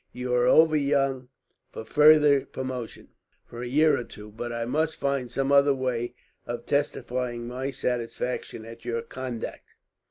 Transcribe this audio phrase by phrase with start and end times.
[0.13, 1.29] You are over young
[1.71, 3.09] for further promotion,
[3.45, 6.15] for a year or two; but I must find some other way
[6.47, 9.75] of testifying my satisfaction at your conduct."